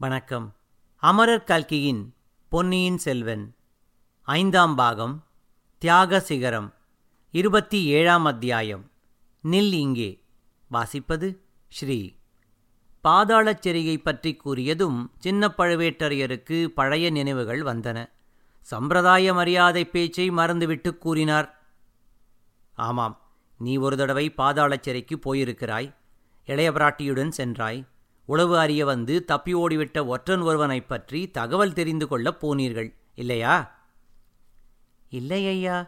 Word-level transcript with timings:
வணக்கம். 0.00 0.56
அமரர் 0.96 1.44
கல்கியின் 1.44 2.14
பொன்னியின் 2.48 2.98
செல்வன் 2.98 3.54
ஐந்தாம் 4.22 4.74
பாகம் 4.74 5.26
தியாக 5.78 6.20
சிகரம் 6.20 6.74
இருபத்தி 7.30 7.84
ஏழாம் 7.84 8.24
அத்தியாயம் 8.24 8.90
நில் 9.44 9.72
இங்கே. 9.72 10.22
வாசிப்பது 10.70 11.36
ஸ்ரீ. 11.68 12.16
பாதாளச் 13.04 13.66
சிறையை 13.66 13.96
பற்றி 13.96 14.40
கூறியதும் 14.44 15.06
சின்ன 15.18 15.54
பழுவேட்டரையருக்கு 15.58 16.66
பழைய 16.66 17.10
நினைவுகள் 17.10 17.62
வந்தன. 17.62 18.10
சம்பிரதாய 18.60 19.34
மரியாதை 19.34 19.84
பேச்சை 19.84 20.30
மறந்துவிட்டு 20.30 20.98
கூறினார். 20.98 21.62
ஆமாம் 22.74 23.20
நீ 23.58 23.76
ஒரு 23.76 23.96
தடவை 23.96 24.32
பாதாளச் 24.36 24.82
சிறைக்கு 24.82 25.18
போயிருக்கிறாய். 25.18 25.94
இளைய 26.44 26.72
பிராட்டியுடன் 26.72 27.28
சென்றாய். 27.28 27.86
உளவு 28.30 28.58
அறிய 28.58 28.84
வந்து 28.84 29.24
தப்பி 29.24 29.54
ஓடிவிட்ட 29.54 30.06
ஒற்றன் 30.06 30.40
ஒருவனைப் 30.40 30.88
பற்றி 30.88 31.30
தகவல் 31.30 31.72
தெரிந்து 31.72 32.08
கொள்ளப் 32.08 32.46
போனீர்கள் 32.46 32.94
இல்லையா? 33.14 33.78
இல்லை 35.08 35.46
ஐயா 35.46 35.86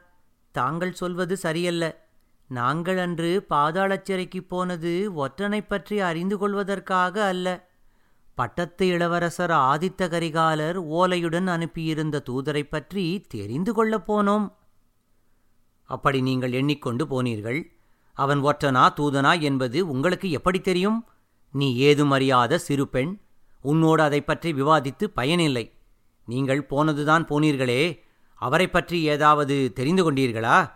தாங்கள் 0.50 0.92
சொல்வது 0.92 1.36
சரியல்ல. 1.36 2.09
நாங்கள் 2.48 2.98
அன்று 2.98 3.47
பாதாளச்சிறைக்கு 3.50 4.41
போனது 4.41 5.10
ஒற்றனைப் 5.27 5.69
பற்றி 5.69 6.00
அறிந்து 6.00 6.38
கொள்வதற்காக 6.38 7.24
அல்ல. 7.24 7.70
பட்டத்து 8.34 8.86
இளவரசர் 8.86 9.50
ஆதித்த 9.50 10.09
கரிகாலர் 10.09 10.77
ஓலையுடன் 10.77 11.47
அனுப்பியிருந்த 11.47 12.22
தூதரைப் 12.30 12.70
பற்றி 12.70 13.24
தெரிந்து 13.28 13.72
கொள்ளப் 13.74 14.12
போனோம். 14.12 14.52
அப்படி 15.84 16.20
நீங்கள் 16.20 16.52
எண்ணிக்கொண்டு 16.52 17.06
போனீர்கள். 17.06 17.62
அவன் 18.12 18.45
ஒற்றனா 18.45 18.88
தூதனா 18.97 19.41
என்பது 19.41 19.88
உங்களுக்கு 19.88 20.30
எப்படி 20.30 20.61
தெரியும்? 20.61 21.06
நீ 21.52 21.77
ஏதும் 21.77 22.11
அறியாத 22.11 22.59
சிறு 22.59 22.88
பெண் 22.88 23.19
உன்னோடு 23.61 24.03
அதை 24.03 24.20
பற்றி 24.20 24.53
விவாதித்து 24.53 25.05
பயனில்லை. 25.14 25.72
நீங்கள் 26.27 26.67
போனதுதான் 26.67 27.27
போனீர்களே 27.27 27.98
அவரைப் 28.34 28.72
பற்றி 28.72 29.03
ஏதாவது 29.03 29.73
தெரிந்து 29.73 30.12
கொண்டீர்களா? 30.12 30.73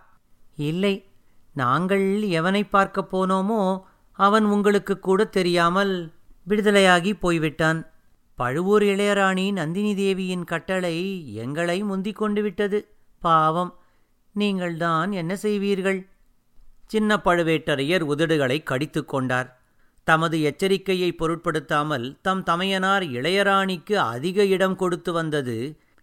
இல்லை. 0.56 1.04
நாங்கள் 1.52 2.22
எவனை 2.22 2.68
பார்க்கப் 2.68 3.16
போனோமோ 3.16 3.82
அவன் 4.12 4.44
உங்களுக்கு 4.44 4.98
கூட 4.98 5.24
தெரியாமல் 5.24 6.12
விடுதலையாகி 6.48 7.18
போய்விட்டான். 7.18 7.90
பழுவூர் 8.34 8.82
இளையராணி 8.82 9.52
நந்தினி 9.52 9.94
தேவியின் 9.94 10.44
கட்டளை 10.44 11.34
எங்களை 11.34 11.82
முந்திக் 11.82 12.16
கொண்டு 12.16 12.42
விட்டது. 12.42 12.88
பாவம். 13.20 13.78
நீங்கள்தான் 14.32 15.12
என்ன 15.12 15.34
செய்வீர்கள்? 15.42 16.08
சின்ன 16.86 17.20
பழுவேட்டரையர் 17.24 18.02
உதடுகளை 18.02 18.62
கடித்துக் 18.62 19.08
கொண்டார். 19.08 19.60
தமது 20.06 20.36
எச்சரிக்கையை 20.40 21.10
பொருட்படுத்தாமல் 21.12 22.06
தம் 22.22 22.42
தமையனார் 22.42 23.04
இளையராணிக்கு 23.08 23.94
அதிக 24.06 24.44
இடம் 24.46 24.76
கொடுத்து 24.76 25.12
வந்தது 25.12 25.56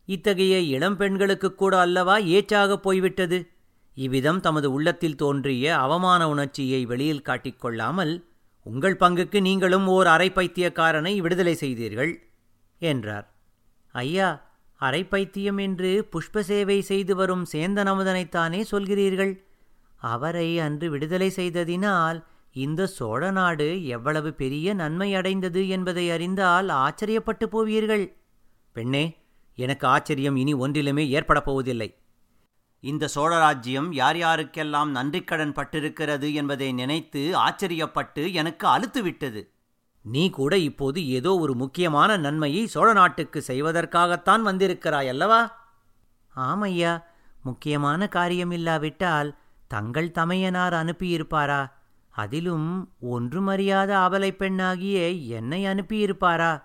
இத்தகைய 0.08 0.56
இளம் 0.60 0.96
பெண்களுக்கு 0.96 1.50
கூட 1.56 1.74
அல்லவா 1.80 2.16
ஏச்சாகப் 2.20 2.84
போய்விட்டது? 2.84 3.38
இவ்விதம் 3.98 4.40
தமது 4.40 4.68
உள்ளத்தில் 4.72 5.16
தோன்றிய 5.16 5.66
அவமான 5.78 6.22
உணர்ச்சியை 6.30 6.82
வெளியில் 6.86 7.26
காட்டிக்கொள்ளாமல் 7.26 8.14
உங்கள் 8.66 8.98
பங்குக்கு 8.98 9.40
நீங்களும் 9.42 9.88
ஓர் 9.88 10.08
அரை 10.08 10.30
பைத்தியக்காரனை 10.30 11.14
விடுதலை 11.18 11.56
செய்தீர்கள் 11.56 12.14
என்றார். 12.82 13.26
ஐயா 13.96 14.30
அரை 14.80 15.02
பைத்தியம் 15.04 15.58
என்று 15.58 15.92
புஷ்ப 16.12 16.42
சேவை 16.42 16.78
செய்து 16.82 17.16
வரும் 17.16 17.46
சேந்தன் 17.52 17.90
அமுதனைத்தானே 17.94 18.62
சொல்கிறீர்கள்? 18.72 19.34
அவரை 20.12 20.48
அன்று 20.60 20.88
விடுதலை 20.90 21.30
செய்ததினால் 21.36 22.20
இந்த 22.56 22.88
சோழ 22.88 23.32
நாடு 23.32 23.86
எவ்வளவு 23.86 24.34
பெரிய 24.34 24.74
நன்மை 24.74 25.16
அடைந்தது 25.16 25.68
என்பதை 25.68 26.12
அறிந்தால் 26.12 26.70
ஆச்சரியப்பட்டு 26.70 27.46
போவீர்கள். 27.52 28.06
பெண்ணே 28.72 29.18
எனக்கு 29.56 29.88
ஆச்சரியம் 29.88 30.36
இனி 30.36 30.54
ஒன்றிலுமே 30.54 31.08
ஏற்படப் 31.08 31.46
போவதில்லை. 31.46 31.98
இந்த 32.80 33.10
சோழராஜ்யம் 33.16 33.90
யார் 33.92 34.16
யாருக்கெல்லாம் 34.16 34.90
நன்றிக்கடன் 34.90 35.54
பட்டிருக்கிறது 35.54 36.34
என்பதை 36.34 36.72
நினைத்து 36.72 37.34
ஆச்சரியப்பட்டு 37.38 38.32
எனக்கு 38.34 38.68
அழுத்துவிட்டது 38.68 39.42
நீ 40.02 40.30
கூட 40.30 40.58
இப்போது 40.58 41.08
ஏதோ 41.08 41.38
ஒரு 41.38 41.54
முக்கியமான 41.56 42.18
நன்மையை 42.18 42.68
சோழ 42.68 42.94
நாட்டுக்கு 42.94 43.44
செய்வதற்காகத்தான் 43.48 44.42
வந்திருக்கிறாய் 44.42 45.08
அல்லவா? 45.08 45.42
ஆமையா 46.36 47.04
முக்கியமான 47.44 48.08
காரியம் 48.08 48.52
இல்லாவிட்டால் 48.52 49.38
தங்கள் 49.68 50.12
தமையனார் 50.12 50.74
அனுப்பியிருப்பாரா? 50.74 51.62
அதிலும் 52.16 52.92
ஒன்றுமறியாத 53.12 53.90
அபலை 53.90 54.36
பெண்ணாகிய 54.36 55.10
என்னை 55.10 55.66
அனுப்பியிருப்பாரா? 55.66 56.64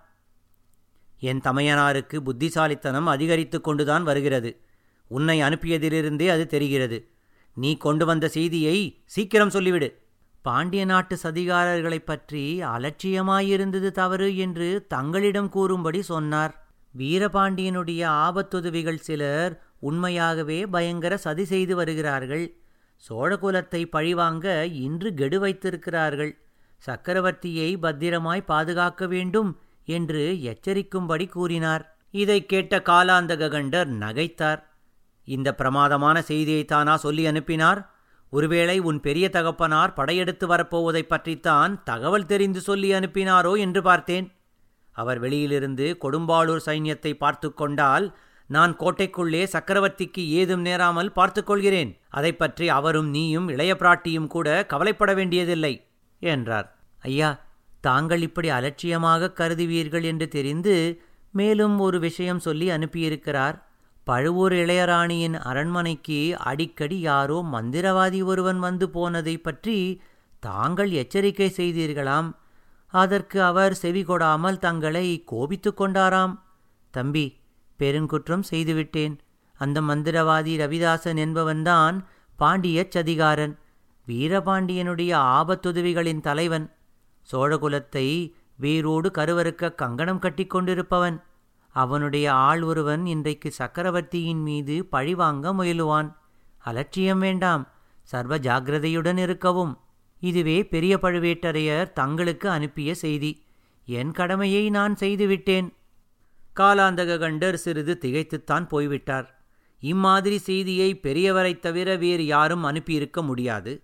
என் 1.21 1.41
தமையனாருக்கு 1.41 2.19
புத்திசாலித்தனம் 2.21 3.07
அதிகரித்து 3.07 3.61
கொண்டுதான் 3.61 4.03
வருகிறது. 4.03 4.61
உன்னை 5.07 5.43
அனுப்பியதிலிருந்தே 5.43 6.29
அது 6.29 6.47
தெரிகிறது. 6.47 7.09
நீ 7.55 7.77
கொண்டு 7.77 8.07
வந்த 8.07 8.29
செய்தியை 8.29 9.03
சீக்கிரம் 9.05 9.49
சொல்லிவிடு. 9.49 9.95
பாண்டிய 10.43 10.85
நாட்டு 10.85 11.19
சதிகாரர்களைப் 11.23 12.05
பற்றி 12.05 12.63
அலட்சியமாயிருந்தது 12.63 13.91
தவறு 13.91 14.37
என்று 14.37 14.85
தங்களிடம் 14.89 15.49
கூறும்படி 15.49 16.03
சொன்னார். 16.03 16.67
வீரபாண்டியனுடைய 16.99 18.05
ஆபத்துதவிகள் 18.05 18.97
சிலர் 18.97 19.63
உண்மையாகவே 19.79 20.67
பயங்கர 20.67 21.17
சதி 21.17 21.45
செய்து 21.45 21.77
வருகிறார்கள். 21.77 22.57
சோழகுலத்தை 23.11 23.85
பழிவாங்க 23.85 24.67
இன்று 24.67 25.15
கெடு 25.15 25.41
வைத்திருக்கிறார்கள் 25.41 26.39
சக்கரவர்த்தியை 26.87 27.79
பத்திரமாய் 27.79 28.45
பாதுகாக்க 28.45 29.07
வேண்டும் 29.07 29.59
என்று 29.85 30.39
எச்சரிக்கும்படி 30.43 31.29
கூறினார். 31.29 31.97
இதைக் 32.11 32.49
கேட்ட 32.49 32.79
காலாந்தக 32.79 33.49
கண்டர் 33.49 33.89
நகைத்தார். 33.89 34.63
இந்த 35.25 35.55
பிரமாதமான 35.55 36.25
செய்தியைத்தானா 36.29 36.95
சொல்லி 36.95 37.27
அனுப்பினார். 37.27 37.91
ஒருவேளை 38.31 38.79
உன் 38.79 39.01
பெரிய 39.01 39.31
தகப்பனார் 39.31 39.93
படையெடுத்து 39.93 40.49
வரப்போவதைப் 40.49 41.09
பற்றித்தான் 41.09 41.83
தகவல் 41.83 42.27
தெரிந்து 42.27 42.61
சொல்லி 42.61 42.93
அனுப்பினாரோ 42.93 43.59
என்று 43.59 43.83
பார்த்தேன். 43.83 44.33
அவர் 44.93 45.19
வெளியிலிருந்து 45.19 45.97
கொடும்பாளூர் 46.03 46.61
சைன்யத்தை 46.67 47.15
பார்த்து 47.15 47.55
கொண்டால் 47.55 48.19
நான் 48.49 48.77
கோட்டைக்குள்ளே 48.77 49.47
சக்கரவர்த்திக்கு 49.53 50.29
ஏதும் 50.31 50.61
நேராமல் 50.61 51.13
பார்த்துக் 51.13 51.47
கொள்கிறேன் 51.47 51.99
அதை 52.09 52.33
பற்றி 52.33 52.69
அவரும் 52.69 53.09
நீயும் 53.09 53.49
இளைய 53.49 53.75
பிராட்டியும் 53.75 54.27
கூட 54.27 54.67
கவலைப்பட 54.67 55.15
வேண்டியதில்லை 55.15 55.87
என்றார். 56.19 56.69
ஐயா 56.99 57.31
தாங்கள் 57.81 58.23
இப்படி 58.23 58.49
அலட்சியமாக 58.49 59.33
கருதுவீர்கள் 59.33 60.03
என்று 60.03 60.29
தெரிந்து 60.29 61.03
மேலும் 61.31 61.79
ஒரு 61.79 61.99
விஷயம் 62.01 62.39
சொல்லி 62.39 62.71
அனுப்பியிருக்கிறார். 62.71 63.63
பழுவூர் 64.05 64.53
இளையராணியின் 64.53 65.35
அரண்மனைக்கு 65.41 66.37
அடிக்கடி 66.37 67.01
யாரோ 67.01 67.45
மந்திரவாதி 67.53 68.25
ஒருவன் 68.25 68.59
வந்து 68.59 68.91
போனதை 68.91 69.39
பற்றி 69.39 70.03
தாங்கள் 70.39 70.91
எச்சரிக்கை 70.91 71.53
செய்தீர்களாம். 71.57 72.29
அதற்கு 72.87 73.43
அவர் 73.43 73.75
செவி 73.75 74.03
கொடாமல் 74.03 74.59
தங்களை 74.59 75.25
கோபித்து 75.25 75.75
கொண்டாராம். 75.79 76.35
தம்பி 76.91 77.27
பெருங்குற்றம் 77.79 78.43
செய்துவிட்டேன். 78.43 79.21
அந்த 79.55 79.81
மந்திரவாதி 79.81 80.55
ரவிதாசன் 80.57 81.17
என்பவன்தான் 81.17 82.05
பாண்டிய 82.37 82.89
சதிகாரன் 82.91 83.55
வீரபாண்டியனுடைய 84.09 85.13
ஆபத்துதவிகளின் 85.39 86.21
தலைவன். 86.21 86.73
சோழகுலத்தை 87.33 88.33
வேரோடு 88.57 89.11
கருவறுக்க 89.15 89.75
கங்கணம் 89.75 90.19
கட்டிக் 90.19 90.55
கொண்டிருப்பவன். 90.55 91.23
அவனுடைய 91.69 92.33
ஆள் 92.33 92.63
ஒருவன் 92.63 93.07
இன்றைக்கு 93.07 93.51
சக்கரவர்த்தியின் 93.51 94.43
மீது 94.43 94.85
பழிவாங்க 94.85 95.53
முயலுவான். 95.53 96.15
அலட்சியம் 96.59 97.19
வேண்டாம் 97.19 97.69
சர்வ 98.03 98.39
ஜாகிரதையுடன் 98.39 99.19
இருக்கவும். 99.19 99.79
இதுவே 100.21 100.65
பெரிய 100.65 100.99
பழுவேட்டரையர் 101.03 101.93
தங்களுக்கு 101.93 102.51
அனுப்பிய 102.51 102.95
செய்தி. 102.95 103.45
என் 103.87 104.13
கடமையை 104.13 104.71
நான் 104.71 104.97
செய்துவிட்டேன். 104.97 105.69
காலாந்தக 106.61 107.19
கண்டர் 107.19 107.55
சிறிது 107.55 107.99
திகைத்துத்தான் 108.01 108.69
போய்விட்டார். 108.69 109.43
இம்மாதிரி 109.81 110.39
செய்தியை 110.39 111.01
பெரியவரைத் 111.03 111.59
தவிர 111.59 111.97
வேறு 111.97 112.27
யாரும் 112.27 112.65
அனுப்பியிருக்க 112.65 113.23
முடியாது. 113.23 113.83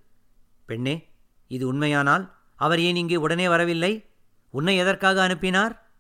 பெண்ணே 0.67 1.09
இது 1.47 1.67
உண்மையானால் 1.67 2.32
அவர் 2.56 2.81
ஏன் 2.81 2.97
இங்கே 2.97 3.17
உடனே 3.17 3.49
வரவில்லை? 3.49 4.05
உன்னை 4.50 4.76
எதற்காக 4.76 5.23
அனுப்பினார்? 5.23 5.91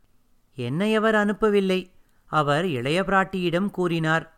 என்னை 0.54 0.94
அவர் 0.94 1.14
அனுப்பவில்லை. 1.14 1.90
அவர் 2.26 2.66
இளைய 2.66 3.02
பிராட்டியிடம் 3.02 3.70
கூறினார். 3.70 4.34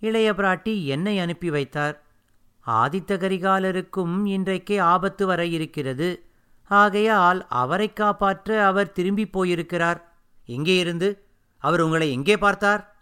இளைய 0.00 0.32
பிராட்டி 0.32 0.84
என்னை 0.84 1.18
அனுப்பி 1.18 1.50
வைத்தார். 1.50 2.02
ஆதித்த 2.66 3.16
கரிகாலருக்கும் 3.16 4.26
இன்றைக்கே 4.26 4.78
ஆபத்து 4.78 5.26
வர 5.26 5.46
இருக்கிறது. 5.46 6.24
ஆகையால் 6.62 7.46
அவரை 7.48 7.92
காப்பாற்ற 7.92 8.66
அவர் 8.66 8.92
திரும்பி 8.92 9.26
போயிருக்கிறார். 9.26 10.18
இங்கே 10.46 10.78
இருந்து? 10.78 11.24
அவர் 11.60 11.80
உங்களை 11.80 12.12
எங்கே 12.12 12.38
பார்த்தார்? 12.38 12.96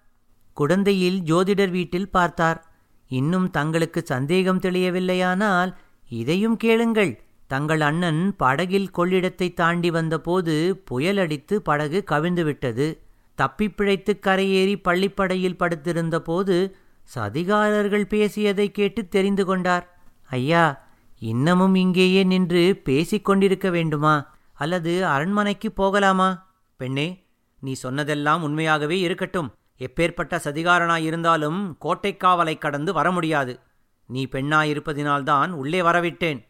குடந்தையில் 0.52 1.22
ஜோதிடர் 1.22 1.70
வீட்டில் 1.70 2.10
பார்த்தார். 2.10 2.66
இன்னும் 3.08 3.50
தங்களுக்கு 3.50 4.02
சந்தேகம் 4.04 4.60
தெளியவில்லையானால் 4.60 5.74
இதையும் 6.08 6.56
கேளுங்கள். 6.56 7.22
தங்கள் 7.46 7.80
அண்ணன் 7.80 8.36
படகில் 8.36 8.90
கொள்ளிடத்தை 8.96 9.54
தாண்டி 9.54 9.90
வந்தபோது 9.90 10.82
புயலடித்து 10.90 11.54
படகு 11.54 12.04
கவிழ்ந்துவிட்டது. 12.10 12.98
தப்பிப் 13.34 13.76
பிழைத்து 13.76 14.18
கரையேறி 14.22 14.80
பள்ளிப்படையில் 14.84 15.56
படுத்திருந்தபோது 15.56 16.70
சதிகாரர்கள் 17.14 18.04
பேசியதை 18.04 18.70
கேட்டு 18.70 19.08
தெரிந்து 19.08 19.44
கொண்டார். 19.44 19.98
ஐயா 20.28 20.86
இன்னமும் 21.18 21.74
இங்கேயே 21.74 22.22
நின்று 22.22 22.80
பேசிக் 22.84 23.24
கொண்டிருக்க 23.24 23.70
வேண்டுமா? 23.70 24.34
அல்லது 24.52 25.06
அரண்மனைக்கு 25.06 25.72
போகலாமா? 25.72 26.46
பெண்ணே 26.76 27.27
நீ 27.60 27.72
சொன்னதெல்லாம் 27.72 28.42
உண்மையாகவே 28.42 28.98
இருக்கட்டும். 29.00 29.54
எப்பேற்பட்ட 29.78 30.40
சதிகாரனாயிருந்தாலும் 30.44 31.74
கோட்டைக்காவலை 31.80 32.58
கடந்து 32.58 32.92
வர 32.92 33.10
முடியாது. 33.10 33.60
நீ 34.06 34.28
பெண்ணாயிருப்பதினால்தான் 34.32 35.50
உள்ளே 35.50 35.80
வரவிட்டேன். 35.80 36.44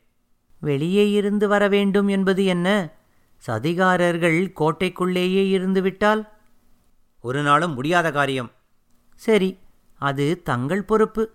வெளியே 0.60 1.10
இருந்து 1.10 1.48
வர 1.48 1.68
வேண்டும் 1.68 2.08
என்பது 2.08 2.44
என்ன? 2.44 2.92
சதிகாரர்கள் 3.46 4.52
கோட்டைக்குள்ளேயே 4.60 5.48
இருந்து 5.48 5.82
விட்டால் 5.82 6.28
ஒரு 7.20 7.42
நாளும் 7.42 7.74
முடியாத 7.74 8.10
காரியம். 8.10 8.50
சரி 9.14 9.58
அது 9.94 10.42
தங்கள் 10.42 10.84
பொறுப்பு. 10.84 11.30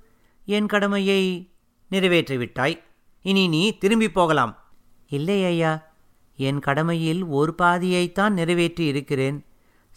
என் 0.46 0.66
கடமையை 0.66 1.50
நிறைவேற்றிவிட்டாய். 1.92 2.80
இனி 3.22 3.48
நீ 3.48 3.78
திரும்பி 3.78 4.12
போகலாம். 4.12 4.58
இல்லை 5.08 5.46
ஐயா 5.46 5.92
என் 6.36 6.60
கடமையில் 6.60 7.24
ஒரு 7.24 7.54
பாதியைத்தான் 7.58 8.30
நிறைவேற்றி 8.30 8.86
இருக்கிறேன் 8.86 9.46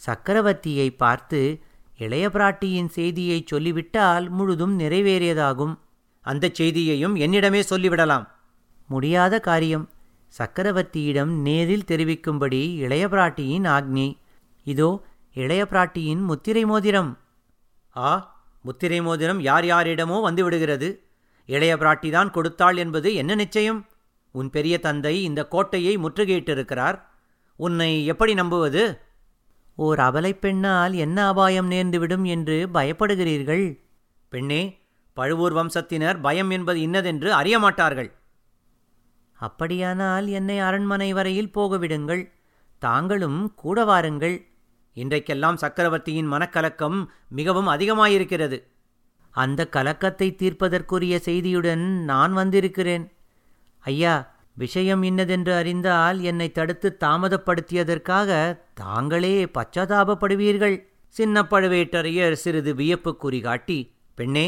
சக்கரவர்த்தியை 0.07 0.97
பார்த்து 0.97 1.61
இளைய 1.99 2.29
பிராட்டியின் 2.29 2.89
செய்தியை 2.89 3.45
சொல்லிவிட்டால் 3.47 4.29
முழுதும் 4.29 4.79
நிறைவேறியதாகும். 4.79 5.79
அந்தச் 6.21 6.55
செய்தியையும் 6.55 7.17
என்னிடமே 7.17 7.63
சொல்லிவிடலாம். 7.71 8.29
முடியாத 8.87 9.41
காரியம். 9.41 9.89
சக்கரவர்த்தியிடம் 10.39 11.33
நேரில் 11.41 11.85
தெரிவிக்கும்படி 11.85 12.75
இளைய 12.75 13.07
பிராட்டியின் 13.07 13.67
ஆக்ஞை. 13.67 14.19
இதோ 14.65 15.03
இளைய 15.35 15.67
பிராட்டியின் 15.71 16.23
முத்திரை 16.25 16.65
மோதிரம். 16.65 17.19
ஆ 17.97 18.35
முத்திரை 18.63 19.03
மோதிரம் 19.03 19.41
யார் 19.41 19.65
யாரிடமோ 19.65 20.19
வந்துவிடுகிறது. 20.31 20.97
இளைய 21.47 21.77
பிராட்டிதான் 21.77 22.31
கொடுத்தாள் 22.31 22.77
என்பது 22.77 23.15
என்ன 23.15 23.35
நிச்சயம்? 23.35 23.87
உன் 24.33 24.51
பெரிய 24.51 24.79
தந்தை 24.79 25.23
இந்த 25.23 25.49
கோட்டையை 25.49 25.97
முற்றுகையிட்டிருக்கிறார். 25.97 27.01
உன்னை 27.57 28.07
எப்படி 28.07 28.35
நம்புவது? 28.35 29.01
ஓர் 29.77 29.99
அபலை 29.99 30.39
பெண்ணால் 30.39 30.93
என்ன 30.93 31.27
அபாயம் 31.27 31.71
நேர்ந்துவிடும் 31.71 32.25
என்று 32.25 32.69
பயப்படுகிறீர்கள்? 32.75 33.81
பெண்ணே 34.29 34.79
பழுவூர் 35.13 35.55
வம்சத்தினர் 35.55 36.21
பயம் 36.21 36.51
என்பது 36.51 36.81
இன்னதென்று 36.81 37.33
அறியமாட்டார்கள். 37.35 38.13
அப்படியானால் 39.33 40.29
என்னை 40.29 40.59
அரண்மனை 40.59 41.13
வரையில் 41.13 41.53
போகவிடுங்கள். 41.55 42.33
தாங்களும் 42.79 43.55
கூட 43.55 43.85
வாருங்கள். 43.85 44.47
இன்றைக்கெல்லாம் 44.95 45.55
சக்கரவர்த்தியின் 45.55 46.33
மனக்கலக்கம் 46.33 47.07
மிகவும் 47.29 47.69
அதிகமாயிருக்கிறது. 47.69 48.63
அந்த 49.31 49.69
கலக்கத்தை 49.69 50.37
தீர்ப்பதற்குரிய 50.39 51.21
செய்தியுடன் 51.25 51.85
நான் 52.05 52.33
வந்திருக்கிறேன். 52.33 53.13
ஐயா 53.79 54.36
விஷயம் 54.57 55.03
இன்னதென்று 55.03 55.55
அறிந்தால் 55.55 56.19
என்னை 56.21 56.53
தடுத்து 56.53 56.89
தாமதப்படுத்தியதற்காக 57.01 58.59
தாங்களே 58.75 59.35
பச்சாதாபப்படுவீர்கள். 59.45 60.77
சின்ன 61.09 61.43
பழுவேட்டரையர் 61.43 62.33
சிறிது 62.33 62.75
வியப்பு 62.75 63.17
குறி 63.17 63.41
காட்டி 63.41 63.79
பெண்ணே 64.15 64.47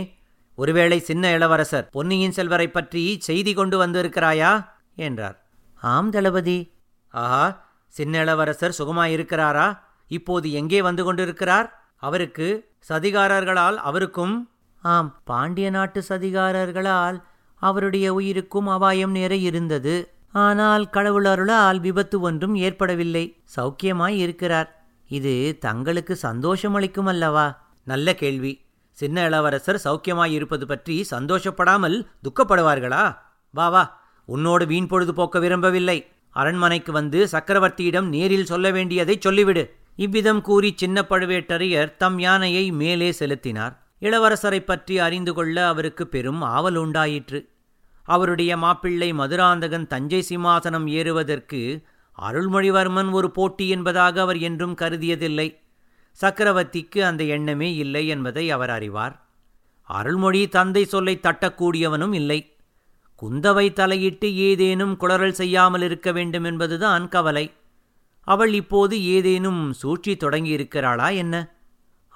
ஒருவேளை 0.59 0.99
சின்ன 0.99 1.31
இளவரசர் 1.31 1.89
பொன்னியின் 1.93 2.33
செல்வரை 2.33 2.69
பற்றி 2.69 3.17
செய்தி 3.21 3.53
கொண்டு 3.55 3.87
வந்திருக்கிறாயா? 3.87 4.53
என்றார். 4.97 5.37
ஆம் 5.81 6.11
தளபதி. 6.11 6.59
ஆஹா 7.09 7.45
சின்ன 7.89 8.21
இளவரசர் 8.21 8.77
சுகமாயிருக்கிறாரா? 8.79 9.79
இப்போது 10.09 10.53
எங்கே 10.53 10.83
வந்து 10.83 11.05
கொண்டிருக்கிறார்? 11.05 11.69
அவருக்கு 11.97 12.49
சதிகாரர்களால் 12.89 13.79
அவருக்கும்? 13.89 14.35
ஆம் 14.83 15.21
பாண்டிய 15.25 15.71
நாட்டு 15.71 16.01
சதிகாரர்களால் 16.09 17.19
அவருடைய 17.59 18.15
உயிருக்கும் 18.15 18.67
அபாயம் 18.67 19.11
நேர 19.11 19.35
இருந்தது. 19.37 20.13
ஆனால் 20.33 20.91
கடவுள் 20.91 21.25
அருளால் 21.25 21.81
விபத்து 21.81 22.21
ஒன்றும் 22.21 22.55
ஏற்படவில்லை. 22.55 23.43
சௌக்கியமாய் 23.57 24.17
இருக்கிறார். 24.17 24.87
இது 25.09 25.57
தங்களுக்கு 25.61 26.17
சந்தோஷம் 26.17 26.75
அளிக்கும் 26.75 27.07
அல்லவா? 27.07 27.75
நல்ல 27.85 28.15
கேள்வி. 28.15 28.67
சின்ன 28.91 29.25
இளவரசர் 29.25 29.81
சௌக்கியமாய் 29.85 30.31
இருப்பது 30.31 30.67
பற்றி 30.67 31.07
சந்தோஷப்படாமல் 31.11 32.07
துக்கப்படுவார்களா? 32.23 33.17
வா 33.51 33.69
வா. 33.69 34.01
உன்னோடு 34.25 34.67
வீண் 34.67 34.87
பொழுது 34.87 35.15
போக்க 35.15 35.39
விரும்பவில்லை. 35.39 36.07
அரண்மனைக்கு 36.31 36.93
வந்து 36.93 37.29
சக்கரவர்த்தியிடம் 37.33 38.05
நேரில் 38.05 38.45
சொல்ல 38.45 38.71
வேண்டியதை 38.71 39.19
சொல்லிவிடு. 39.27 39.71
இவ்விதம் 39.97 40.41
கூறி 40.41 40.73
சின்ன 40.77 41.03
பழுவேட்டரையர் 41.03 41.97
தம் 41.97 42.19
யானையை 42.19 42.71
மேலே 42.71 43.13
செலுத்தினார். 43.13 43.88
இளவரசரைப் 44.01 44.65
பற்றி 44.65 44.99
அறிந்து 44.99 45.35
கொள்ள 45.35 45.67
அவருக்கு 45.67 46.07
பெரும் 46.07 46.43
ஆவல் 46.43 46.75
உண்டாயிற்று. 46.75 47.49
அவருடைய 48.03 48.57
மாப்பிள்ளை 48.57 49.13
மதுராந்தகன் 49.13 49.87
தஞ்சை 49.87 50.25
சிம்மாசனம் 50.29 50.89
ஏறுவதற்கு 50.89 51.83
அருள்மொழிவர்மன் 52.23 53.11
ஒரு 53.11 53.31
போட்டி 53.31 53.69
என்பதாக 53.69 54.21
அவர் 54.21 54.39
என்றும் 54.39 54.75
கருதியதில்லை. 54.75 55.59
சக்கரவர்த்திக்கு 56.21 57.01
அந்த 57.01 57.25
எண்ணமே 57.25 57.75
இல்லை 57.75 58.07
என்பதை 58.07 58.51
அவர் 58.51 58.71
அறிவார். 58.71 59.27
அருள்மொழி 59.83 60.49
தந்தை 60.49 60.85
சொல்லை 60.85 61.21
தட்டக்கூடியவனும் 61.23 62.15
இல்லை. 62.15 62.57
குந்தவை 63.23 63.73
தலையிட்டு 63.73 64.37
ஏதேனும் 64.37 64.97
குளறல் 65.01 65.31
செய்யாமல் 65.31 65.83
இருக்க 65.83 66.13
வேண்டும் 66.13 66.45
என்பதுதான் 66.45 67.09
கவலை. 67.09 67.53
அவள் 68.21 68.55
இப்போது 68.55 69.05
ஏதேனும் 69.05 69.73
சூழ்ச்சி 69.73 70.17
தொடங்கியிருக்கிறாளா 70.17 71.17
என்ன? 71.17 71.58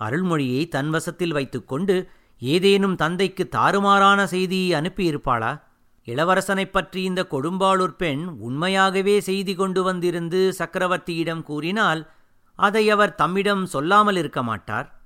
அருள்மொழியை 0.03 0.69
தன் 0.69 0.91
வசத்தில் 0.91 1.33
வைத்துக்கொண்டு 1.33 2.09
ஏதேனும் 2.39 2.97
தந்தைக்கு 2.97 3.49
தாறுமாறான 3.57 4.25
செய்தியை 4.25 4.81
அனுப்பியிருப்பாளா? 4.81 5.63
இளவரசனைப் 6.05 6.73
பற்றி 6.73 7.03
இந்த 7.03 7.27
கொடும்பாளூர் 7.31 7.97
பெண் 7.97 8.27
உண்மையாகவே 8.27 9.21
செய்தி 9.21 9.55
கொண்டு 9.55 9.83
வந்திருந்து 9.83 10.55
சக்கரவர்த்தியிடம் 10.59 11.43
கூறினால் 11.43 12.11
அதை 12.55 12.91
அவர் 12.91 13.15
தம்மிடம் 13.15 13.67
சொல்லாமல் 13.67 14.17
இருக்க 14.17 14.43
மாட்டார். 14.43 15.01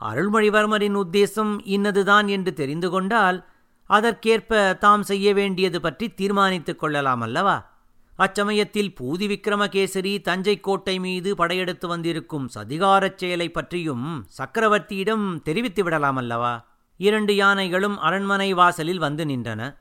அருள்மொழிவர்மரின் 0.00 0.94
உத்தேசம் 0.94 1.60
இன்னதுதான் 1.60 2.26
என்று 2.26 2.52
தெரிந்து 2.52 2.90
கொண்டால் 2.90 3.46
அதற்கேற்ப 3.86 4.76
தாம் 4.78 5.02
செய்ய 5.02 5.34
வேண்டியது 5.34 5.80
பற்றி 5.80 6.08
தீர்மானித்துக் 6.08 6.78
கொள்ளலாம் 6.78 7.20
அல்லவா? 7.20 7.71
அச்சமயத்தில் 8.18 8.94
பூதி 9.00 9.26
விக்ரமகேசரி 9.26 10.20
தஞ்சை 10.20 10.60
கோட்டை 10.60 10.98
மீது 10.98 11.36
படையெடுத்து 11.36 11.88
வந்திருக்கும் 11.88 12.50
சதிகாரச் 12.54 13.14
செயலை 13.14 13.50
பற்றியும் 13.50 14.26
சக்கரவர்த்தியிடம் 14.38 15.42
தெரிவித்து 15.42 15.84
விடலாமல்லவா? 15.84 16.64
இரண்டு 16.96 17.36
யானைகளும் 17.36 17.98
அரண்மனை 17.98 18.54
வாசலில் 18.54 18.98
வந்து 18.98 19.24
நின்றன. 19.24 19.76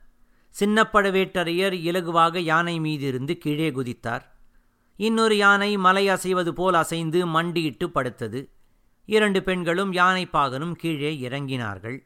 சின்ன 0.49 0.89
பழுவேட்டரையர் 0.93 1.73
இலகுவாக 1.73 2.37
யானை 2.37 2.79
மீதிருந்து 2.79 3.37
கீழே 3.37 3.71
குதித்தார். 3.71 4.21
இன்னொரு 4.95 5.37
யானை 5.37 5.77
மலை 5.77 6.09
அசைவது 6.09 6.49
போல் 6.49 6.73
அசைந்து 6.73 7.25
மண்டியிட்டு 7.25 7.87
படுத்தது. 7.87 8.49
இரண்டு 9.05 9.43
பெண்களும் 9.43 9.93
யானை 9.93 10.27
பாகனும் 10.33 10.71
கீழே 10.71 11.27
இறங்கினார்கள். 11.29 11.99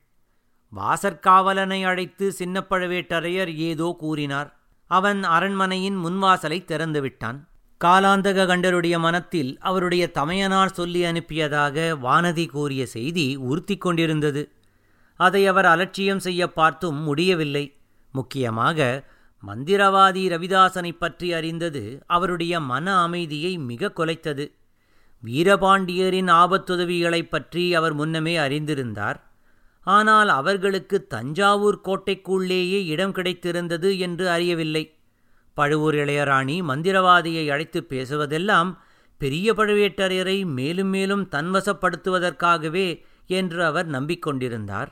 வாசற்காவலனை 0.75 1.85
அழைத்து 1.85 2.31
சின்ன 2.31 2.63
பழுவேட்டரையர் 2.69 3.55
ஏதோ 3.55 3.95
கூறினார். 3.99 4.64
அவன் 4.87 5.23
அரண்மனையின் 5.23 6.05
முன்வாசலை 6.05 6.63
திறந்துவிட்டான். 6.63 7.47
காலாந்தக 7.85 8.45
கண்டருடைய 8.45 8.99
மனத்தில் 8.99 9.57
அவருடைய 9.59 10.11
தமையனார் 10.11 10.71
சொல்லி 10.71 11.03
அனுப்பியதாக 11.03 11.97
வானதி 12.03 12.49
கூறிய 12.49 12.85
செய்தி 12.85 13.35
உறுத்தி 13.35 13.77
கொண்டிருந்தது. 13.77 14.51
அதை 15.15 15.47
அவர் 15.47 15.65
அலட்சியம் 15.65 16.19
செய்ய 16.19 16.53
பார்த்தும் 16.53 16.95
முடியவில்லை. 16.95 17.75
முக்கியமாக 18.11 19.03
மந்திரவாதி 19.47 20.29
ரவிதாசனைப் 20.29 20.99
பற்றி 20.99 21.33
அறிந்தது 21.33 22.03
அவருடைய 22.05 22.59
மன 22.59 23.01
அமைதியை 23.01 23.57
மிக 23.57 23.91
குலைத்தது. 23.97 24.51
வீரபாண்டியரின் 25.25 26.31
ஆபத்துதவிகளைப் 26.31 27.29
பற்றி 27.29 27.75
அவர் 27.75 27.93
முன்னமே 27.93 28.37
அறிந்திருந்தார். 28.37 29.15
ஆனால் 29.85 30.29
அவர்களுக்கு 30.29 31.07
தஞ்சாவூர் 31.07 31.81
கோட்டைக்குள்ளேயே 31.83 32.85
இடம் 32.85 33.13
கிடைத்திருந்தது 33.13 33.97
என்று 33.97 34.29
அறியவில்லை. 34.29 34.97
பழுவூர் 35.53 35.95
இளையராணி 35.95 36.61
மந்திரவாதியை 36.61 37.49
அழைத்து 37.49 37.85
பேசுவதெல்லாம் 37.89 38.77
பெரிய 39.17 39.53
பழுவேட்டரையரை 39.53 40.45
மேலும் 40.45 40.87
மேலும் 40.87 41.27
தன்வசப்படுத்துவதற்காகவே 41.31 43.01
என்று 43.27 43.65
அவர் 43.65 43.89
நம்பிக்கொண்டிருந்தார். 43.89 44.87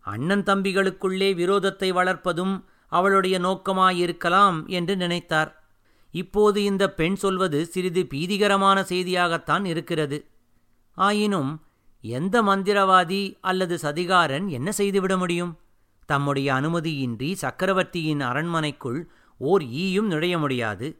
அண்ணன் 0.00 0.42
தம்பிகளுக்குள்ளே 0.42 1.30
விரோதத்தை 1.34 1.92
வளர்ப்பதும் 1.92 2.64
அவளுடைய 2.86 3.38
நோக்கமாயிருக்கலாம் 3.38 4.66
என்று 4.66 4.96
நினைத்தார். 4.96 5.50
இப்போது 6.10 6.62
இந்த 6.62 6.90
பெண் 6.90 7.14
சொல்வது 7.14 7.66
சிறிது 7.66 8.06
பீதிகரமான 8.14 8.78
செய்தியாகத்தான் 8.88 9.64
இருக்கிறது. 9.64 10.30
ஆயினும் 10.94 11.66
எந்த 12.00 12.42
மந்திரவாதி 12.42 13.38
அல்லது 13.40 13.78
சதிகாரன் 13.82 14.46
என்ன 14.46 14.72
செய்துவிட 14.72 15.16
முடியும்? 15.16 15.58
தம்முடைய 16.06 16.52
அனுமதியின்றி 16.52 17.32
சக்கரவர்த்தியின் 17.32 18.20
அரண்மனைக்குள் 18.20 19.08
ஓர் 19.38 19.62
ஈயும் 19.64 20.06
நுழைய 20.06 20.38
முடியாது. 20.38 20.98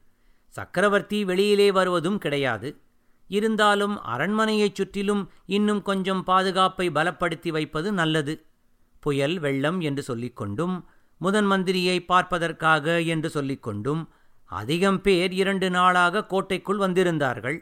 சக்கரவர்த்தி 0.49 1.25
வெளியிலே 1.25 1.73
வருவதும் 1.73 2.19
கிடையாது. 2.19 2.77
இருந்தாலும் 3.29 4.03
அரண்மனையைச் 4.03 4.75
சுற்றிலும் 4.75 5.31
இன்னும் 5.47 5.83
கொஞ்சம் 5.83 6.25
பாதுகாப்பை 6.25 6.91
பலப்படுத்தி 6.91 7.49
வைப்பது 7.49 7.93
நல்லது. 7.93 8.45
புயல் 9.01 9.39
வெள்ளம் 9.39 9.81
என்று 9.81 10.17
சொல்லிக்கொண்டும் 10.17 10.85
முதன் 11.19 11.47
மந்திரியை 11.47 12.05
பார்ப்பதற்காக 12.05 13.01
என்று 13.01 13.29
சொல்லிக்கொண்டும் 13.29 14.07
அதிகம் 14.45 15.01
பேர் 15.01 15.33
இரண்டு 15.33 15.71
நாளாக 15.71 16.27
கோட்டைக்குள் 16.27 16.79
வந்திருந்தார்கள். 16.79 17.59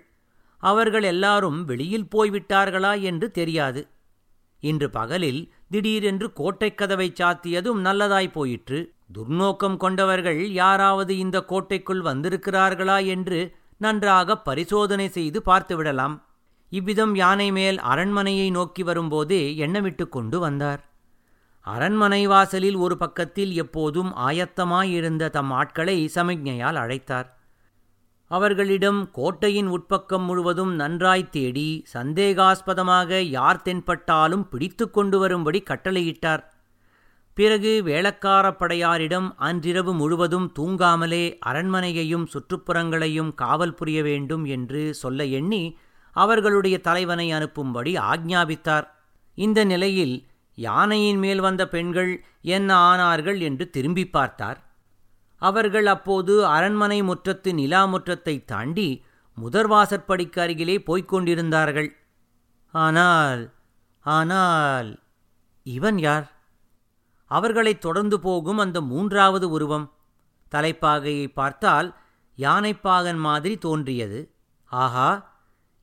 அவர்கள் 0.67 1.03
எல்லாரும் 1.03 1.65
வெளியில் 1.65 2.09
போய்விட்டார்களா 2.15 3.01
என்று 3.01 3.31
தெரியாது. 3.31 3.89
இன்று 4.61 4.91
பகலில் 4.91 5.53
திடீரென்று 5.71 6.33
கோட்டைக் 6.33 6.79
கதவைச் 6.79 7.23
சாத்தியதும் 7.23 7.85
நல்லதாய் 7.85 8.33
போயிற்று. 8.33 8.93
துர்நோக்கம் 9.15 9.77
கொண்டவர்கள் 9.77 10.51
யாராவது 10.51 11.19
இந்த 11.19 11.41
கோட்டைக்குள் 11.41 12.01
வந்திருக்கிறார்களா 12.01 13.07
என்று 13.07 13.57
நன்றாக 13.77 14.39
பரிசோதனை 14.39 15.09
செய்து 15.09 15.43
பார்த்துவிடலாம். 15.47 16.23
இவ்விதம் 16.69 17.15
யானை 17.15 17.53
மேல் 17.53 17.79
அரண்மனையை 17.79 18.51
நோக்கி 18.51 18.83
வரும்போதே 18.83 19.55
எண்ணமிட்டு 19.59 20.09
கொண்டு 20.09 20.39
வந்தார். 20.39 20.91
அரண்மனை 21.61 22.27
வாசலில் 22.27 22.77
ஒரு 22.77 22.97
பக்கத்தில் 22.97 23.53
எப்போதும் 23.55 24.17
ஆயத்தமாயிருந்த 24.17 25.31
தம் 25.31 25.51
ஆட்களை 25.51 26.11
சமிக்ஞையால் 26.15 26.75
அழைத்தார். 26.75 27.35
அவர்களிடம் 28.29 29.11
கோட்டையின் 29.11 29.69
உட்பக்கம் 29.69 30.25
முழுவதும் 30.25 30.75
நன்றாய் 30.75 31.29
தேடி 31.29 31.87
சந்தேகாஸ்பதமாக 31.95 33.19
யார் 33.19 33.63
தென்பட்டாலும் 33.65 34.43
பிடித்து 34.43 34.91
கொண்டு 34.91 35.19
வரும்படி 35.19 35.63
கட்டளையிட்டார். 35.63 36.43
பிறகு 37.35 37.83
வேளக்காரப் 37.87 38.59
படையாரிடம் 38.59 39.33
அன்றிரவு 39.37 39.95
முழுவதும் 39.95 40.53
தூங்காமலே 40.59 41.39
அரண்மனையையும் 41.47 42.27
சுற்றுப்புறங்களையும் 42.27 43.35
காவல் 43.35 43.75
புரிய 43.75 44.03
வேண்டும் 44.03 44.45
என்று 44.45 44.95
சொல்ல 44.95 45.25
எண்ணி 45.25 45.79
அவர்களுடைய 46.13 46.81
தலைவனை 46.81 47.33
அனுப்பும்படி 47.33 47.97
ஆக்ஞாபித்தார் 48.13 48.87
இந்த 49.35 49.65
நிலையில் 49.65 50.27
யானையின் 50.55 51.19
மேல் 51.19 51.41
வந்த 51.41 51.69
பெண்கள் 51.69 52.25
என்ன 52.43 52.95
ஆனார்கள் 52.95 53.39
என்று 53.39 53.71
திரும்பி 53.71 54.07
பார்த்தார். 54.07 54.66
அவர்கள் 55.43 55.87
அப்போது 55.87 56.47
அரண்மனை 56.47 57.03
முற்றத்து 57.03 57.55
நிலா 57.55 57.87
முற்றத்தை 57.87 58.45
தாண்டி 58.45 59.05
முதர்வாசற்படிக்கு 59.37 60.39
அருகிலே 60.41 60.83
போய்க் 60.83 61.09
கொண்டிருந்தார்கள். 61.09 61.91
ஆனால் 62.71 63.55
ஆனால் 64.01 65.03
இவன் 65.63 65.99
யார்? 65.99 66.27
அவர்களைத் 67.25 67.81
தொடர்ந்து 67.81 68.21
போகும் 68.21 68.59
அந்த 68.59 68.81
மூன்றாவது 68.81 69.51
உருவம். 69.51 69.93
தலைப்பாகையை 70.53 71.29
பார்த்தால் 71.33 71.89
யானைப்பாகன் 72.39 73.19
மாதிரி 73.19 73.59
தோன்றியது. 73.59 74.35
ஆஹா 74.65 75.35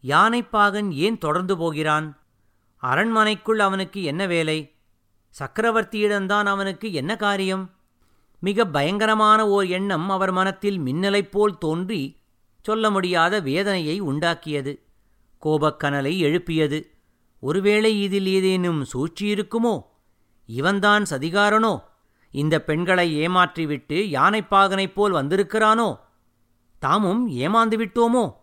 யானைப்பாகன் 0.03 0.89
ஏன் 0.91 1.17
தொடர்ந்து 1.17 1.57
போகிறான்? 1.57 2.07
அரண்மனைக்குள் 2.77 3.59
அவனுக்கு 3.59 4.03
என்ன 4.03 4.25
வேலை? 4.25 4.75
சக்கரவர்த்தியிடம்தான் 5.35 6.45
அவனுக்கு 6.45 6.93
என்ன 6.93 7.15
காரியம்? 7.15 7.63
மிக 8.43 8.65
பயங்கரமான 8.65 9.47
ஓர் 9.47 9.65
எண்ணம் 9.65 10.09
அவர் 10.09 10.31
மனத்தில் 10.31 10.79
மின்னலைப் 10.79 11.31
போல் 11.31 11.57
தோன்றி 11.57 12.17
சொல்ல 12.61 12.89
முடியாத 12.89 13.39
வேதனையை 13.39 14.01
உண்டாக்கியது. 14.01 14.79
கோபக்கனலை 15.43 16.17
எழுப்பியது. 16.17 16.91
ஒருவேளை 17.39 18.01
இதில் 18.01 18.25
ஏதேனும் 18.25 18.85
சூழ்ச்சியிருக்குமோ 18.93 19.81
இவன்தான் 20.45 21.05
சதிகாரனோ? 21.09 21.83
இந்த 22.31 22.61
பெண்களை 22.61 23.27
ஏமாற்றிவிட்டு 23.27 23.99
யானைப்பாகனைப் 24.11 24.93
போல் 24.93 25.13
வந்திருக்கிறானோ? 25.13 25.99
தாமும் 26.79 27.29
ஏமாந்து 27.29 27.77
விட்டோமோ? 27.77 28.33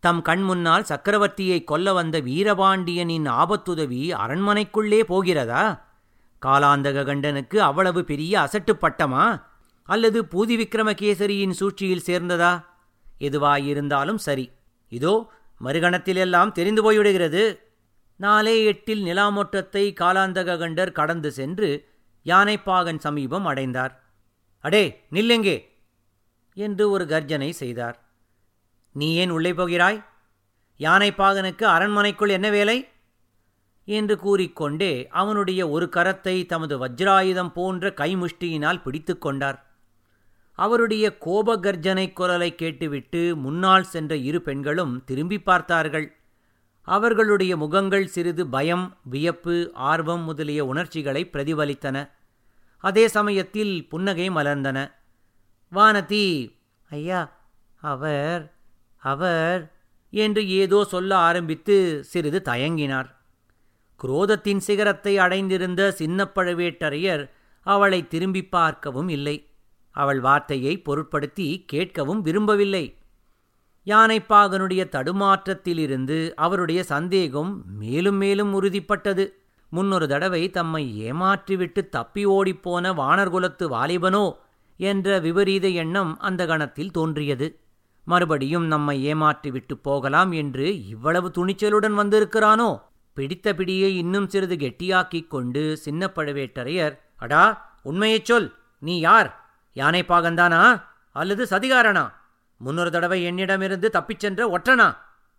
தம் 0.00 0.22
கண் 0.22 0.42
முன்னால் 0.42 0.82
சக்கரவர்த்தியை 0.82 1.64
கொல்ல 1.64 1.92
வந்த 1.92 2.20
வீரபாண்டியனின் 2.20 3.26
ஆபத்துதவி 3.26 4.12
அரண்மனைக்குள்ளே 4.12 5.00
போகிறதா? 5.00 5.91
காலாந்தக 6.42 7.04
கண்டனுக்கு 7.04 7.62
அவ்வளவு 7.62 8.04
பெரிய 8.04 8.40
அசட்டு 8.40 8.72
பட்டமா? 8.72 9.42
அல்லது 9.82 10.22
பூதி 10.22 10.58
விக்ரமகேசரியின் 10.58 11.50
சூழ்ச்சியில் 11.50 12.06
சேர்ந்ததா? 12.06 12.64
எதுவாயிருந்தாலும் 13.20 14.14
சரி. 14.14 14.50
இதோ 14.88 15.30
மறுகணத்திலெல்லாம் 15.64 16.52
தெரிந்து 16.52 16.92
போய்விடுகிறது. 16.92 17.58
நாலே 18.16 18.64
எட்டில் 18.64 19.04
நிலாமொட்டத்தை 19.04 19.94
காலாந்தக 20.00 20.58
கண்டர் 20.58 20.92
கடந்து 20.92 21.32
சென்று 21.32 21.88
யானைப்பாகன் 22.24 22.98
சமீபம் 22.98 23.46
அடைந்தார். 23.46 24.02
அடே 24.58 25.04
நில்லுங்கே? 25.12 25.68
என்று 26.54 26.90
ஒரு 26.90 27.04
கர்ஜனை 27.04 27.50
செய்தார். 27.50 28.02
நீ 28.92 29.14
ஏன் 29.14 29.30
உள்ளே 29.30 29.54
போகிறாய்? 29.54 30.04
யானைப்பாகனுக்கு 30.78 31.64
அரண்மனைக்குள் 31.64 32.28
என்ன 32.28 32.50
வேலை? 32.50 32.91
என்று 33.84 34.18
கூறிக்கொண்டே 34.18 35.08
அவனுடைய 35.10 35.68
ஒரு 35.68 35.86
கரத்தை 35.86 36.46
தமது 36.46 36.78
வஜ்ராயுதம் 36.78 37.52
போன்ற 37.52 37.94
கைமுஷ்டியினால் 37.96 38.82
பிடித்து 38.82 39.18
கொண்டார். 39.18 39.66
அவருடைய 40.54 41.18
கோப 41.18 41.56
கர்ஜனை 41.56 42.12
குரலை 42.12 42.54
கேட்டுவிட்டு 42.54 43.36
முன்னால் 43.36 43.82
சென்ற 43.82 44.16
இரு 44.16 44.42
பெண்களும் 44.42 45.04
திரும்பி 45.04 45.38
பார்த்தார்கள். 45.38 46.06
அவர்களுடைய 46.82 47.56
முகங்கள் 47.56 48.06
சிறிது 48.06 48.46
பயம் 48.46 48.98
வியப்பு 49.02 49.70
ஆர்வம் 49.74 50.22
முதலிய 50.22 50.64
உணர்ச்சிகளை 50.66 51.30
பிரதிபலித்தன. 51.32 52.10
அதே 52.78 53.08
சமயத்தில் 53.08 53.88
புன்னகை 53.88 54.30
மலர்ந்தன. 54.30 54.78
வானதி 55.72 56.56
ஐயா 56.90 57.20
அவர் 57.82 58.54
அவர் 58.98 59.72
என்று 60.10 60.48
ஏதோ 60.48 60.84
சொல்ல 60.84 61.16
ஆரம்பித்து 61.16 62.04
சிறிது 62.04 62.42
தயங்கினார். 62.44 63.08
குரோதத்தின் 64.02 64.56
சிகரத்தை 64.56 65.18
அடைந்திருந்த 65.18 65.90
சின்ன 65.92 66.30
பழுவேட்டரையர் 66.34 67.30
அவளை 67.60 68.08
திரும்பி 68.08 68.44
பார்க்கவும் 68.44 69.08
இல்லை. 69.08 69.48
அவள் 69.90 70.20
வார்த்தையை 70.20 70.82
பொருட்படுத்தி 70.84 71.64
கேட்கவும் 71.72 72.20
விரும்பவில்லை. 72.20 72.96
யானைப்பாகனுடைய 73.86 74.82
தடுமாற்றத்திலிருந்து 74.90 76.30
அவருடைய 76.36 76.82
சந்தேகம் 76.82 77.64
மேலும் 77.66 78.16
மேலும் 78.16 78.62
உறுதிப்பட்டது. 78.62 79.24
முன்னொரு 79.70 80.08
தடவை 80.08 80.50
தம்மை 80.50 81.12
ஏமாற்றிவிட்டு 81.12 81.88
தப்பி 81.88 82.26
ஓடிப்போன 82.26 82.94
வானர்குலத்து 82.94 83.66
வாலிபனோ 83.68 84.24
என்ற 84.76 85.18
விபரீத 85.18 85.68
எண்ணம் 85.68 86.18
அந்த 86.18 86.46
கணத்தில் 86.46 86.90
தோன்றியது. 86.90 87.60
மறுபடியும் 88.04 88.66
நம்மை 88.66 89.14
ஏமாற்றிவிட்டு 89.14 89.74
போகலாம் 89.82 90.32
என்று 90.32 90.86
இவ்வளவு 90.88 91.28
துணிச்சலுடன் 91.28 91.94
வந்திருக்கிறானோ? 91.94 92.70
பிடித்த 93.14 93.52
பிடியை 93.52 93.88
இன்னும் 93.96 94.28
சிறிது 94.28 94.56
கெட்டியாக்கிக் 94.56 95.30
கொண்டு 95.30 95.76
சின்ன 95.76 96.10
பழுவேட்டரையர் 96.14 96.98
அடா 97.16 97.70
உண்மையைச் 97.82 98.24
சொல் 98.24 98.54
நீ 98.78 98.98
யார்? 98.98 99.54
யானைப்பாகன்தானா 99.74 100.82
அல்லது 101.12 101.44
சதிகாரனா? 101.44 102.12
முன்னொரு 102.56 102.90
தடவை 102.90 103.22
என்னிடமிருந்து 103.22 103.90
தப்பிச் 103.90 104.18
சென்ற 104.18 104.58
ஒற்றனா? 104.58 104.96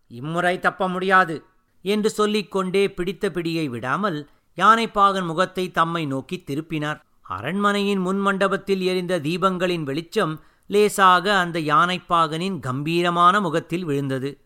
இம்முறை 0.07 0.59
தப்ப 0.59 0.89
முடியாது 0.89 1.45
என்று 1.81 2.09
சொல்லிக்கொண்டே 2.09 2.91
பிடித்த 2.91 3.29
பிடியை 3.29 3.69
விடாமல் 3.69 4.29
யானைப்பாகன் 4.57 5.25
முகத்தை 5.25 5.71
தம்மை 5.71 6.05
நோக்கி 6.05 6.43
திருப்பினார். 6.47 6.99
அரண்மனையின் 7.21 8.05
முன்மண்டபத்தில் 8.05 8.81
எரிந்த 8.81 9.19
தீபங்களின் 9.19 9.83
வெளிச்சம் 9.83 10.41
லேசாக 10.67 11.37
அந்த 11.37 11.59
யானைப்பாகனின் 11.59 12.59
கம்பீரமான 12.59 13.39
முகத்தில் 13.39 13.83
விழுந்தது. 13.83 14.41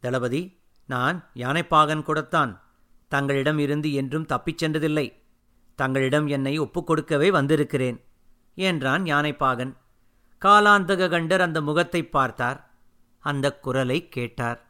தளபதி 0.00 0.60
நான் 0.86 1.30
யானைப்பாகன் 1.34 2.02
கூடத்தான். 2.02 2.71
தங்களிடம் 3.12 3.58
இருந்து 3.58 3.92
என்றும் 3.92 4.26
தப்பிச் 4.26 4.64
சென்றதில்லை. 4.64 5.06
தங்களிடம் 5.74 6.26
என்னை 6.26 6.60
ஒப்புக்கொடுக்கவே 6.60 7.28
வந்திருக்கிறேன் 7.28 7.98
என்றான் 8.54 9.02
யானைப்பாகன். 9.02 9.72
காலாந்தக 10.44 11.08
கண்டர் 11.08 11.40
அந்த 11.40 11.60
முகத்தைப் 11.60 12.12
பார்த்தார். 12.12 12.58
அந்தக் 13.18 13.62
குரலை 13.62 14.08
கேட்டார். 14.08 14.60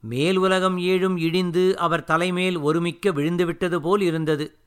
மேல் 0.00 0.36
உலகம் 0.36 0.78
ஏழும் 0.78 1.18
இடிந்து 1.18 1.78
அவர் 1.78 2.04
தலைமேல் 2.04 2.58
ஒருமிக்க 2.58 3.12
விழுந்துவிட்டது 3.12 3.78
போல் 3.78 4.00
இருந்தது. 4.00 4.58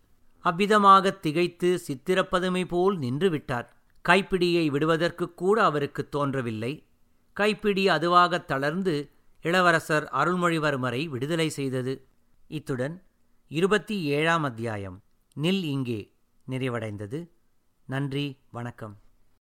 அவ்விதமாகத் 0.43 1.19
திகைத்து 1.19 1.79
சித்திரப்பதுமை 1.87 2.65
போல் 2.65 2.97
நின்று 2.97 3.29
விட்டார் 3.29 3.67
கைப்பிடியை 4.09 4.67
விடுவதற்குக் 4.69 5.37
கூட 5.37 5.63
அவருக்கு 5.63 6.09
தோன்றவில்லை. 6.09 6.73
கைப்பிடி 7.33 7.87
அதுவாகத் 7.87 8.45
தளர்ந்து 8.45 8.95
இளவரசர் 9.41 10.09
அருள்மொழிவர்மரை 10.13 11.07
விடுதலை 11.07 11.49
செய்தது. 11.49 12.07
இத்துடன் 12.47 12.95
இருபத்தி 13.55 14.03
ஏழாம் 14.03 14.43
அத்தியாயம். 14.43 15.03
நில் 15.41 15.63
இங்கே. 15.63 16.13
நிறைவடைந்தது. 16.49 17.27
நன்றி. 17.85 18.37
வணக்கம். 18.51 18.99